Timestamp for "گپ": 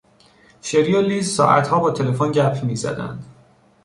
2.31-2.63